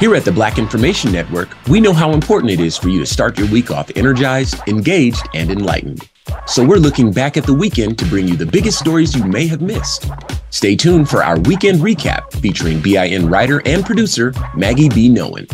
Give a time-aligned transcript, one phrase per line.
[0.00, 3.06] Here at the Black Information Network, we know how important it is for you to
[3.06, 6.08] start your week off energized, engaged, and enlightened.
[6.46, 9.46] So we're looking back at the weekend to bring you the biggest stories you may
[9.46, 10.10] have missed.
[10.50, 15.08] Stay tuned for our weekend recap featuring BIN writer and producer Maggie B.
[15.08, 15.48] Nowen.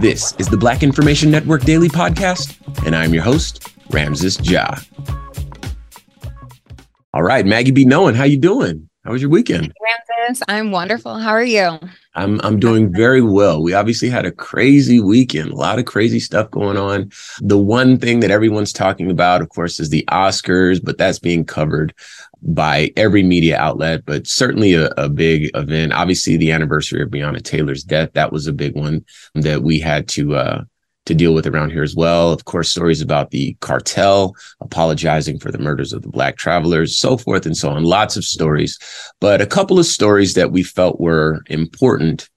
[0.00, 4.76] This is the Black Information Network Daily Podcast, and I'm your host, Ramses Ja.
[7.12, 7.84] All right, Maggie B.
[7.84, 8.88] Nowen, how you doing?
[9.04, 9.74] How was your weekend?
[10.18, 11.18] Ramses, I'm wonderful.
[11.18, 11.78] How are you?
[12.14, 13.62] I'm I'm doing very well.
[13.62, 17.10] We obviously had a crazy weekend, a lot of crazy stuff going on.
[17.40, 21.44] The one thing that everyone's talking about, of course, is the Oscars, but that's being
[21.44, 21.92] covered
[22.40, 25.92] by every media outlet, but certainly a, a big event.
[25.92, 30.08] Obviously, the anniversary of Breonna Taylor's death, that was a big one that we had
[30.08, 30.64] to uh
[31.06, 32.32] to deal with around here as well.
[32.32, 37.16] Of course, stories about the cartel apologizing for the murders of the black travelers, so
[37.16, 37.84] forth and so on.
[37.84, 38.78] Lots of stories,
[39.20, 42.28] but a couple of stories that we felt were important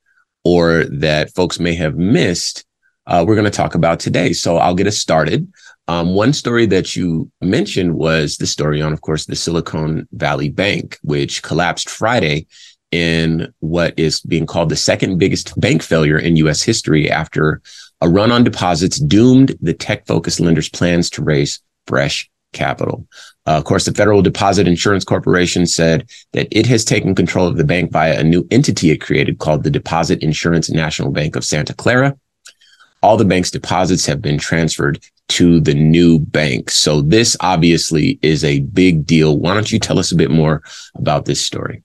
[0.43, 2.65] or that folks may have missed.
[3.05, 4.33] Uh, we're going to talk about today.
[4.33, 5.51] So I'll get us started.
[5.89, 10.49] Um, one story that you mentioned was the story on, of course, the Silicon Valley
[10.49, 12.47] Bank, which collapsed Friday
[12.91, 16.61] in what is being called the second biggest bank failure in U.S.
[16.61, 17.61] history after
[18.01, 23.07] a run on deposits doomed the tech focused lenders' plans to raise fresh capital.
[23.45, 27.57] Uh, of course, the Federal Deposit Insurance Corporation said that it has taken control of
[27.57, 31.45] the bank via a new entity it created called the Deposit Insurance National Bank of
[31.45, 32.17] Santa Clara.
[33.03, 34.99] All the bank's deposits have been transferred
[35.29, 36.71] to the new bank.
[36.71, 39.37] So this obviously is a big deal.
[39.37, 40.63] Why don't you tell us a bit more
[40.95, 41.83] about this story?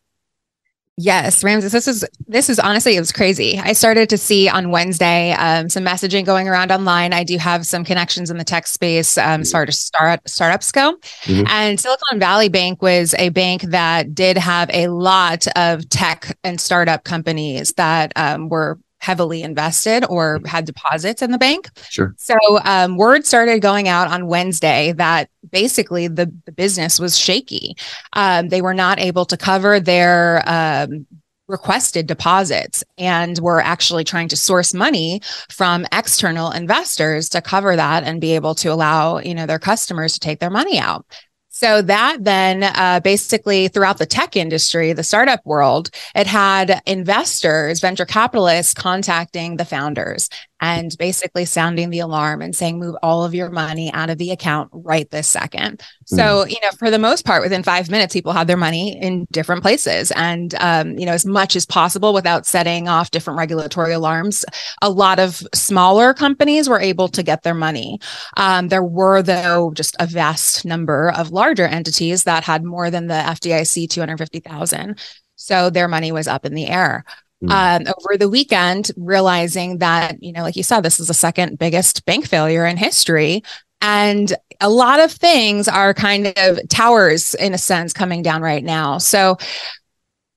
[1.02, 3.58] Yes, Ramses, this is this is honestly it was crazy.
[3.58, 7.12] I started to see on Wednesday um, some messaging going around online.
[7.12, 10.70] I do have some connections in the tech space um, as far as start startups
[10.70, 11.44] go, mm-hmm.
[11.48, 16.60] and Silicon Valley Bank was a bank that did have a lot of tech and
[16.60, 21.68] startup companies that um, were heavily invested or had deposits in the bank.
[21.90, 22.14] Sure.
[22.18, 27.74] So um, word started going out on Wednesday that basically the, the business was shaky.
[28.12, 31.04] Um, they were not able to cover their um,
[31.48, 38.04] requested deposits and were actually trying to source money from external investors to cover that
[38.04, 41.04] and be able to allow you know their customers to take their money out
[41.52, 47.78] so that then uh, basically throughout the tech industry, the startup world, it had investors,
[47.78, 50.30] venture capitalists contacting the founders
[50.62, 54.30] and basically sounding the alarm and saying, move all of your money out of the
[54.30, 55.78] account right this second.
[55.78, 56.16] Mm.
[56.16, 59.26] So, you know, for the most part, within five minutes, people had their money in
[59.32, 60.12] different places.
[60.12, 64.44] And, um, you know, as much as possible without setting off different regulatory alarms,
[64.80, 67.98] a lot of smaller companies were able to get their money.
[68.36, 73.08] Um, there were, though, just a vast number of larger entities that had more than
[73.08, 74.96] the FDIC 250,000.
[75.34, 77.04] So their money was up in the air.
[77.42, 77.50] Mm.
[77.50, 81.58] um, over the weekend, realizing that, you know, like you said, this is the second
[81.58, 83.42] biggest bank failure in history.
[83.80, 88.62] And a lot of things are kind of towers in a sense coming down right
[88.62, 88.98] now.
[88.98, 89.38] So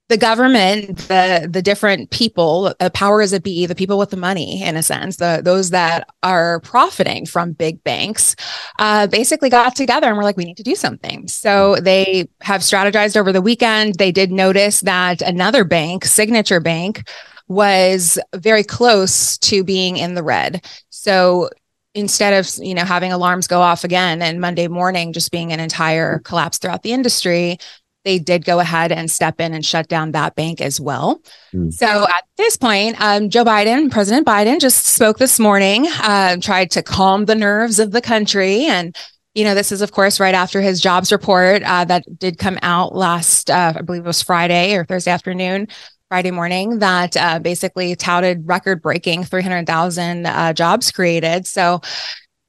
[0.08, 4.62] the government, the the different people, the powers that be, the people with the money,
[4.62, 8.36] in a sense, the those that are profiting from big banks,
[8.78, 11.28] uh, basically got together and were like, we need to do something.
[11.28, 13.96] So they have strategized over the weekend.
[13.96, 17.10] They did notice that another bank, Signature Bank,
[17.48, 20.66] was very close to being in the red.
[20.92, 21.50] So
[21.96, 25.60] instead of you know having alarms go off again and Monday morning just being an
[25.60, 27.58] entire collapse throughout the industry,
[28.06, 31.20] they did go ahead and step in and shut down that bank as well.
[31.54, 31.74] Mm.
[31.74, 36.72] So at this point, um, Joe Biden, President Biden, just spoke this morning, uh, tried
[36.72, 38.66] to calm the nerves of the country.
[38.66, 38.96] And,
[39.34, 42.60] you know, this is, of course, right after his jobs report uh, that did come
[42.62, 45.68] out last, uh, I believe it was Friday or Thursday afternoon.
[46.08, 51.48] Friday morning that uh, basically touted record breaking 300,000 uh, jobs created.
[51.48, 51.82] So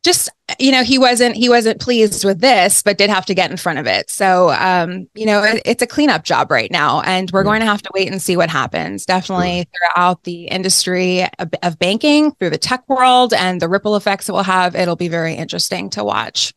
[0.07, 3.51] just you know he wasn't he wasn't pleased with this but did have to get
[3.51, 4.09] in front of it.
[4.09, 7.67] So um you know it, it's a cleanup job right now and we're going to
[7.67, 9.05] have to wait and see what happens.
[9.05, 14.29] Definitely throughout the industry of, of banking through the tech world and the ripple effects
[14.29, 16.55] it will have it'll be very interesting to watch.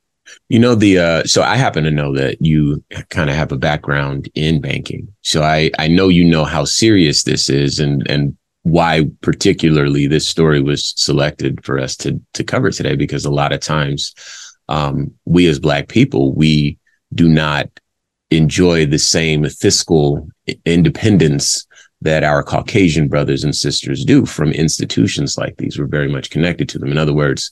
[0.47, 3.57] You know the uh so I happen to know that you kind of have a
[3.57, 5.11] background in banking.
[5.21, 8.37] So I I know you know how serious this is and and
[8.69, 13.51] why particularly this story was selected for us to to cover today because a lot
[13.51, 14.13] of times
[14.67, 16.77] um, we as black people we
[17.13, 17.67] do not
[18.31, 20.27] enjoy the same fiscal
[20.65, 21.65] independence
[22.01, 25.77] that our caucasian brothers and sisters do from institutions like these.
[25.77, 26.91] We're very much connected to them.
[26.91, 27.51] In other words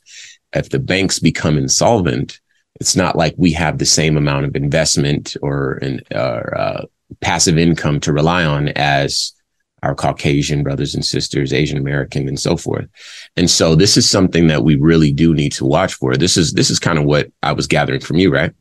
[0.54, 2.40] if the banks become insolvent
[2.80, 6.86] it's not like we have the same amount of investment or an or, uh,
[7.22, 9.34] passive income to rely on as
[9.84, 12.88] our Caucasian brothers and sisters, Asian American, and so forth.
[13.36, 16.16] And so this is something that we really do need to watch for.
[16.16, 18.54] This is this is kind of what I was gathering from you, right?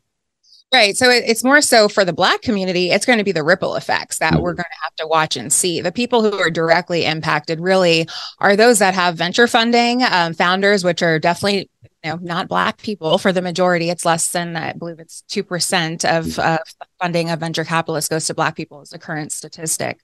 [0.73, 0.97] Right.
[0.97, 4.19] So it's more so for the Black community, it's going to be the ripple effects
[4.19, 4.41] that mm-hmm.
[4.41, 5.79] we're going to have to watch and see.
[5.79, 8.05] The people who are directly impacted really
[8.39, 11.69] are those that have venture funding, um, founders, which are definitely
[12.03, 13.89] you know, not Black people for the majority.
[13.89, 16.59] It's less than, I believe it's 2% of uh,
[16.99, 20.01] funding of venture capitalists goes to Black people, is the current statistic.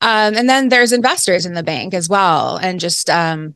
[0.00, 3.54] Um, and then there's investors in the bank as well, and just um,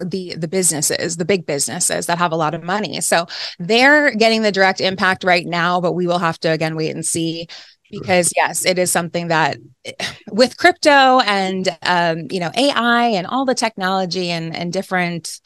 [0.00, 3.00] the the businesses, the big businesses that have a lot of money.
[3.00, 3.26] So
[3.58, 7.04] they're getting the direct impact right now, but we will have to again wait and
[7.04, 7.48] see
[7.90, 9.56] because yes it is something that
[10.30, 15.40] with crypto and um, you know ai and all the technology and and different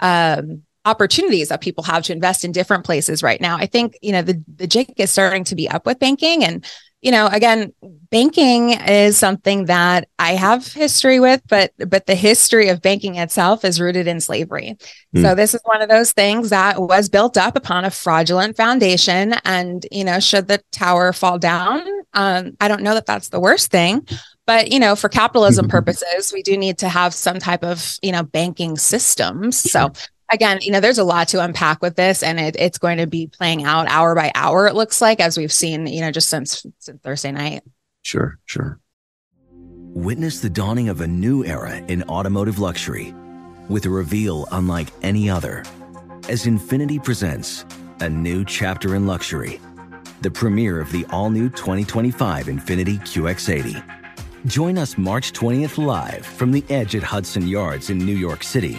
[0.00, 4.12] um, opportunities that people have to invest in different places right now i think you
[4.12, 6.64] know the the jig is starting to be up with banking and
[7.00, 7.72] you know, again,
[8.10, 13.64] banking is something that I have history with, but but the history of banking itself
[13.64, 14.76] is rooted in slavery.
[15.14, 15.22] Mm.
[15.22, 19.34] So this is one of those things that was built up upon a fraudulent foundation.
[19.44, 23.40] And you know, should the tower fall down, um, I don't know that that's the
[23.40, 24.04] worst thing,
[24.44, 28.10] but you know, for capitalism purposes, we do need to have some type of you
[28.10, 29.56] know banking systems.
[29.56, 29.92] So
[30.30, 33.06] again, you know, there's a lot to unpack with this, and it, it's going to
[33.06, 34.66] be playing out hour by hour.
[34.66, 37.62] It looks like as we've seen, you know, just since, since Thursday night.
[38.02, 38.80] Sure, sure.
[39.50, 43.14] Witness the dawning of a new era in automotive luxury,
[43.68, 45.64] with a reveal unlike any other,
[46.28, 47.64] as Infiniti presents
[48.00, 49.60] a new chapter in luxury,
[50.20, 53.82] the premiere of the all-new 2025 Infiniti QX80.
[54.46, 58.78] Join us March 20th live from the Edge at Hudson Yards in New York City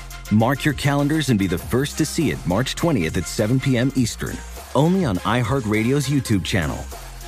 [0.31, 3.91] Mark your calendars and be the first to see it March 20th at 7 p.m.
[3.95, 4.37] Eastern,
[4.75, 6.77] only on iHeartRadio's YouTube channel.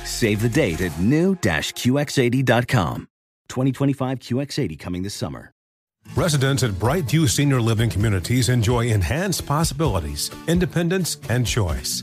[0.04, 3.08] Save the date at new-QX80.com.
[3.48, 5.50] 2025 QX80 coming this summer.
[6.16, 12.02] Residents at Brightview Senior Living Communities enjoy enhanced possibilities, independence, and choice.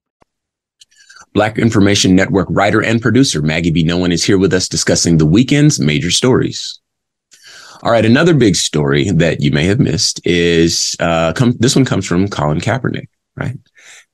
[1.33, 3.83] Black Information Network writer and producer Maggie B.
[3.83, 6.79] Nolan is here with us discussing the weekend's major stories.
[7.83, 11.85] All right, another big story that you may have missed is uh, come, this one
[11.85, 13.57] comes from Colin Kaepernick, right?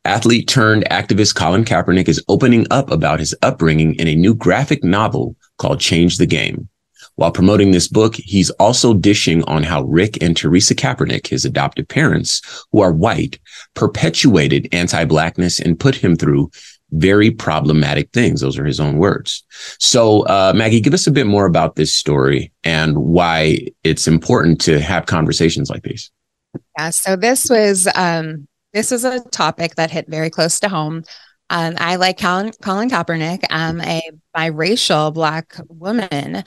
[0.06, 4.86] Athlete turned activist Colin Kaepernick is opening up about his upbringing in a new graphic
[4.86, 6.70] novel called Change the Game.
[7.16, 11.88] While promoting this book, he's also dishing on how Rick and Teresa Kaepernick, his adoptive
[11.88, 13.40] parents, who are white,
[13.74, 16.52] perpetuated anti-blackness and put him through
[16.91, 18.41] very problematic things.
[18.41, 19.44] Those are his own words.
[19.79, 24.62] So, uh, Maggie, give us a bit more about this story and why it's important
[24.62, 26.12] to have conversations like these.
[26.77, 26.89] Yeah.
[26.91, 31.03] So this was um, this was a topic that hit very close to home.
[31.50, 33.44] Um, I like Colin, Colin Kaepernick.
[33.50, 34.01] I'm a
[34.36, 36.44] biracial Black woman.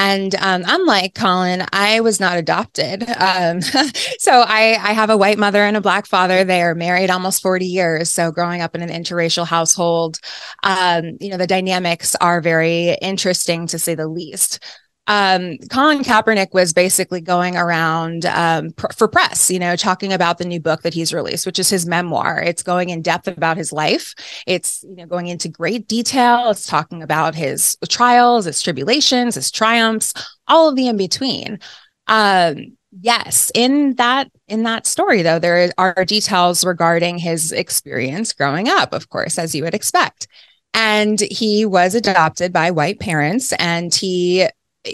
[0.00, 3.02] And um, unlike Colin, I was not adopted.
[3.18, 3.60] Um,
[4.20, 6.44] so I, I have a white mother and a black father.
[6.44, 8.08] They are married almost 40 years.
[8.08, 10.20] So growing up in an interracial household,
[10.62, 14.60] um, you know, the dynamics are very interesting to say the least
[15.08, 20.36] um, Colin Kaepernick was basically going around um, pr- for press, you know, talking about
[20.36, 22.42] the new book that he's released, which is his memoir.
[22.42, 24.14] It's going in depth about his life.
[24.46, 26.50] It's you know going into great detail.
[26.50, 30.12] It's talking about his trials, his tribulations, his triumphs,
[30.46, 31.58] all of the in between.
[32.06, 38.68] Um, yes, in that in that story, though, there are details regarding his experience growing
[38.68, 40.28] up, of course, as you would expect.
[40.74, 44.46] And he was adopted by white parents, and he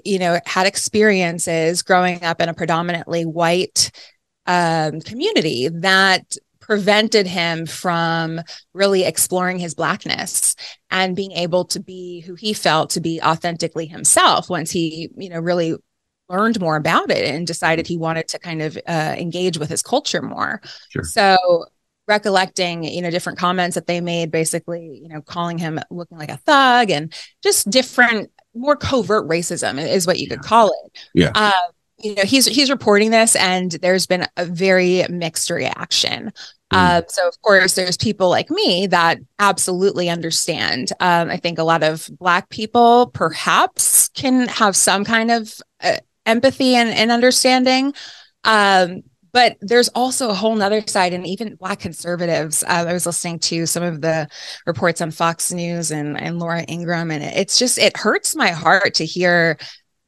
[0.05, 3.91] you know, had experiences growing up in a predominantly white
[4.47, 8.41] um, community that prevented him from
[8.73, 10.57] really exploring his blackness
[10.91, 15.29] and being able to be who he felt to be authentically himself once he you
[15.29, 15.75] know really
[16.31, 19.83] learned more about it and decided he wanted to kind of uh, engage with his
[19.83, 21.05] culture more sure.
[21.05, 21.67] so
[22.09, 26.31] recollecting you know different comments that they made basically you know calling him looking like
[26.31, 27.13] a thug and
[27.43, 30.99] just different more covert racism is what you could call it.
[31.15, 31.31] Yeah.
[31.35, 31.53] Um,
[31.99, 36.33] you know, he's he's reporting this, and there's been a very mixed reaction.
[36.73, 36.77] Mm.
[36.77, 40.93] Uh, so of course, there's people like me that absolutely understand.
[41.01, 45.99] Um, I think a lot of Black people perhaps can have some kind of uh,
[46.27, 47.95] empathy and, and understanding.
[48.45, 49.03] Um,
[49.35, 52.63] but there's also a whole nother side, and even Black conservatives.
[52.63, 54.29] Uh, I was listening to some of the
[54.65, 58.95] reports on Fox News and, and Laura Ingraham, and it's just, it hurts my heart
[58.95, 59.59] to hear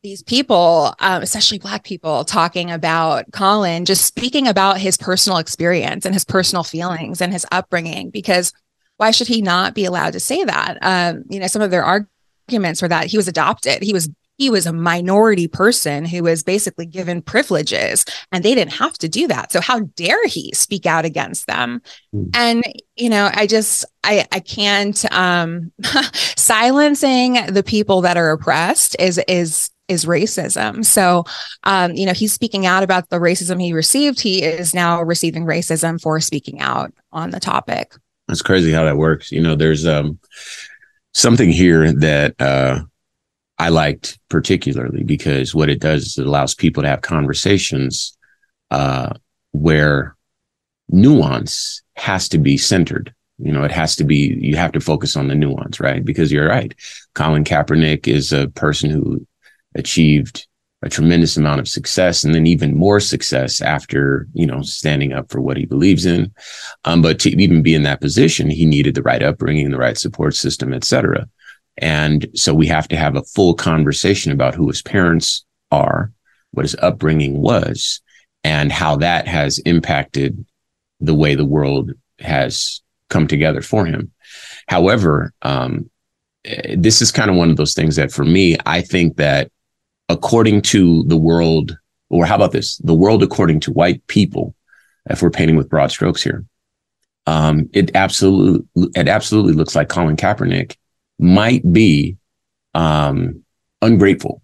[0.02, 6.06] these people, um, especially Black people, talking about Colin, just speaking about his personal experience
[6.06, 8.52] and his personal feelings and his upbringing, because
[8.99, 10.78] why should he not be allowed to say that?
[10.80, 14.50] Um, you know, some of their arguments were that he was adopted, he was he
[14.50, 19.26] was a minority person who was basically given privileges and they didn't have to do
[19.26, 21.80] that so how dare he speak out against them
[22.14, 22.28] mm.
[22.34, 22.64] and
[22.96, 25.72] you know i just i i can't um
[26.36, 30.84] silencing the people that are oppressed is is is racism.
[30.84, 31.24] So,
[31.64, 34.20] um, you know, he's speaking out about the racism he received.
[34.20, 37.94] He is now receiving racism for speaking out on the topic.
[38.28, 39.30] That's crazy how that works.
[39.30, 40.18] You know, there's um,
[41.14, 42.80] something here that uh,
[43.58, 48.16] I liked particularly because what it does is it allows people to have conversations
[48.70, 49.14] uh,
[49.52, 50.14] where
[50.88, 53.14] nuance has to be centered.
[53.38, 56.04] You know, it has to be, you have to focus on the nuance, right?
[56.04, 56.75] Because you're right.
[57.14, 59.26] Colin Kaepernick is a person who
[59.75, 60.46] achieved
[60.82, 65.30] a tremendous amount of success and then even more success after, you know, standing up
[65.30, 66.32] for what he believes in.
[66.84, 69.96] Um, but to even be in that position, he needed the right upbringing, the right
[69.96, 71.26] support system, et cetera.
[71.78, 76.12] And so we have to have a full conversation about who his parents are,
[76.52, 78.00] what his upbringing was,
[78.45, 80.45] and how that has impacted
[81.00, 82.80] the way the world has
[83.11, 84.11] come together for him.
[84.68, 85.90] However, um,
[86.76, 89.50] this is kind of one of those things that for me, I think that
[90.09, 91.76] according to the world
[92.09, 92.76] or how about this?
[92.78, 94.54] The world according to white people,
[95.11, 96.45] if we're painting with broad strokes here.
[97.26, 100.76] Um, it absolutely, it absolutely looks like Colin Kaepernick
[101.18, 102.16] might be,
[102.75, 103.42] um,
[103.82, 104.42] ungrateful,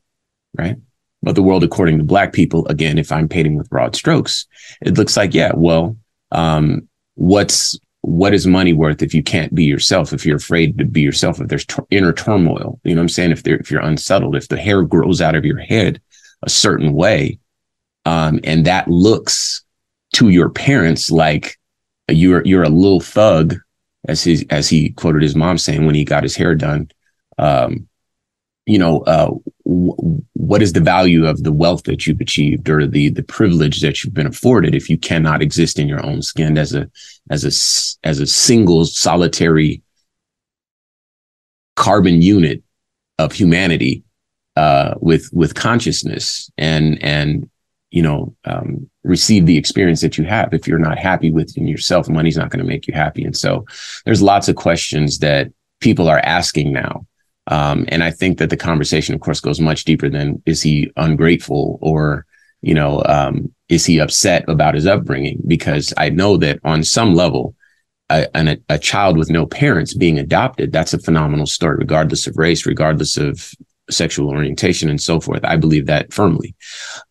[0.57, 0.77] right?
[1.23, 4.47] But the world according to black people, again, if I'm painting with broad strokes,
[4.81, 5.97] it looks like, yeah, well,
[6.33, 10.85] um, what's, what is money worth if you can't be yourself, if you're afraid to
[10.85, 13.31] be yourself, if there's inner turmoil, you know what I'm saying?
[13.31, 16.01] If if you're unsettled, if the hair grows out of your head
[16.43, 17.39] a certain way,
[18.05, 19.65] um, and that looks
[20.15, 21.57] to your parents like
[22.09, 23.55] you're, you're a little thug,
[24.09, 26.91] as he, as he quoted his mom saying when he got his hair done.
[27.39, 27.89] Um,
[28.67, 29.31] you know, uh,
[29.65, 33.81] w- what is the value of the wealth that you've achieved or the the privilege
[33.81, 36.89] that you've been afforded if you cannot exist in your own skin as a
[37.31, 39.83] as a as a single solitary
[41.75, 42.63] carbon unit
[43.19, 44.05] of humanity
[44.57, 47.49] uh, with with consciousness and and
[47.93, 50.53] you know um, receive the experience that you have.
[50.53, 53.25] If you're not happy within yourself money's not going to make you happy.
[53.25, 53.65] And so
[54.05, 57.07] there's lots of questions that people are asking now.
[57.49, 60.91] Um, and I think that the conversation, of course, goes much deeper than is he
[60.97, 62.25] ungrateful or,
[62.63, 65.43] you know, um, is he upset about his upbringing?
[65.47, 67.57] Because I know that on some level,
[68.11, 72.37] a, a, a, child with no parents being adopted, that's a phenomenal story, regardless of
[72.37, 73.53] race, regardless of
[73.91, 75.45] sexual orientation and so forth.
[75.45, 76.55] I believe that firmly.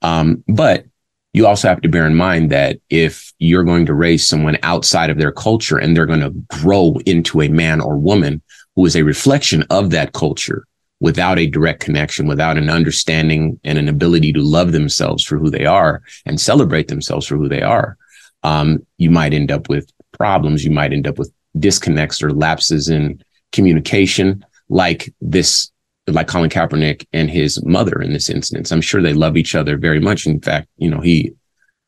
[0.01, 0.85] Um, but
[1.33, 5.09] you also have to bear in mind that if you're going to raise someone outside
[5.09, 8.41] of their culture and they're going to grow into a man or woman
[8.75, 10.65] who is a reflection of that culture
[10.99, 15.49] without a direct connection, without an understanding and an ability to love themselves for who
[15.49, 17.97] they are and celebrate themselves for who they are,
[18.43, 20.63] um, you might end up with problems.
[20.63, 25.71] You might end up with disconnects or lapses in communication, like this,
[26.13, 28.71] like Colin Kaepernick and his mother in this instance.
[28.71, 30.25] I'm sure they love each other very much.
[30.25, 31.33] In fact, you know, he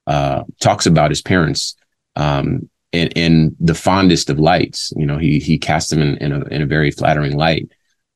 [0.08, 1.75] uh, talks about his parents
[2.15, 4.94] um, in, in the fondest of lights.
[4.96, 7.70] You know, he he cast them in, in a in a very flattering light.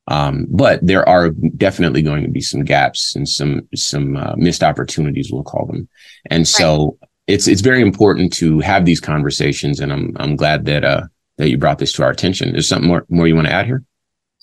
[0.09, 4.63] Um, but there are definitely going to be some gaps and some some uh, missed
[4.63, 5.89] opportunities, we'll call them.
[6.29, 7.09] And so right.
[7.27, 9.79] it's it's very important to have these conversations.
[9.79, 11.03] And I'm I'm glad that uh
[11.37, 12.55] that you brought this to our attention.
[12.55, 13.83] Is something more more you want to add here?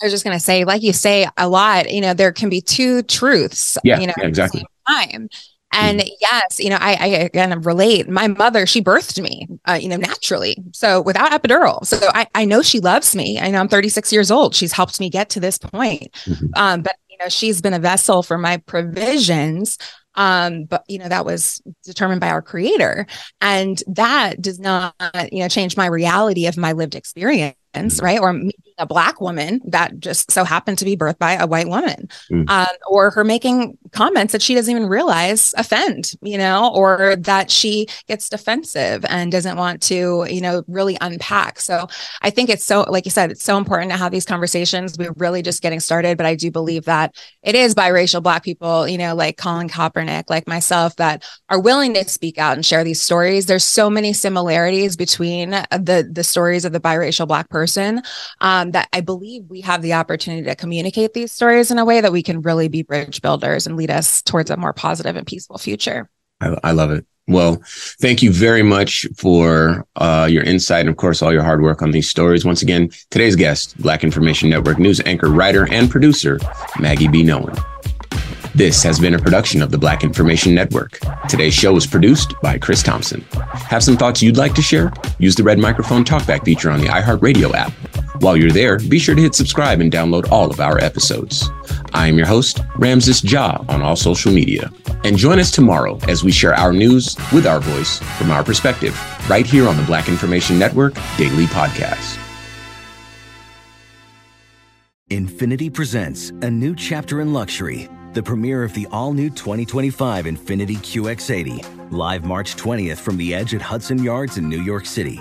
[0.02, 2.48] I was just going to say, like you say a lot, you know, there can
[2.48, 3.78] be two truths.
[3.84, 4.64] Yeah, you know, yeah, exactly.
[4.88, 5.28] time.
[5.74, 6.10] And mm.
[6.20, 8.08] yes, you know, I, I again relate.
[8.08, 10.56] My mother, she birthed me, uh, you know, naturally.
[10.72, 11.84] So without epidural.
[11.84, 13.38] So I, I know she loves me.
[13.38, 14.54] I know I'm 36 years old.
[14.54, 16.12] She's helped me get to this point.
[16.24, 16.46] Mm-hmm.
[16.56, 19.78] Um, but you know, she's been a vessel for my provisions.
[20.16, 23.06] Um, but you know, that was determined by our creator.
[23.40, 24.94] And that does not,
[25.32, 28.04] you know, change my reality of my lived experience, mm-hmm.
[28.04, 28.20] right?
[28.20, 28.40] Or
[28.78, 32.48] a black woman that just so happened to be birthed by a white woman, mm.
[32.48, 37.50] um, or her making comments that she doesn't even realize offend, you know, or that
[37.50, 41.60] she gets defensive and doesn't want to, you know, really unpack.
[41.60, 41.86] So
[42.22, 44.98] I think it's so, like you said, it's so important to have these conversations.
[44.98, 48.88] We're really just getting started, but I do believe that it is biracial black people,
[48.88, 52.84] you know, like Colin Kaepernick, like myself, that are willing to speak out and share
[52.84, 53.46] these stories.
[53.46, 58.02] There's so many similarities between the the stories of the biracial black person.
[58.40, 61.84] Um, um, that I believe we have the opportunity to communicate these stories in a
[61.84, 65.16] way that we can really be bridge builders and lead us towards a more positive
[65.16, 66.10] and peaceful future.
[66.40, 67.06] I, I love it.
[67.26, 67.62] Well,
[68.00, 71.80] thank you very much for uh, your insight and, of course, all your hard work
[71.80, 72.44] on these stories.
[72.44, 76.38] Once again, today's guest, Black Information Network news anchor, writer, and producer,
[76.78, 77.22] Maggie B.
[77.22, 77.56] Nolan.
[78.54, 80.98] This has been a production of the Black Information Network.
[81.28, 83.22] Today's show was produced by Chris Thompson.
[83.32, 84.92] Have some thoughts you'd like to share?
[85.18, 87.72] Use the red microphone talkback feature on the iHeartRadio app.
[88.20, 91.50] While you're there, be sure to hit subscribe and download all of our episodes.
[91.92, 94.70] I am your host, Ramses Ja, on all social media.
[95.04, 98.98] And join us tomorrow as we share our news with our voice from our perspective,
[99.28, 102.18] right here on the Black Information Network Daily Podcast.
[105.10, 110.76] Infiniti presents a new chapter in luxury the premiere of the all new 2025 Infiniti
[110.76, 115.20] QX80, live March 20th from the edge at Hudson Yards in New York City,